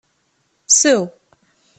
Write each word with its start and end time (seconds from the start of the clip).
Sew! 0.77 1.13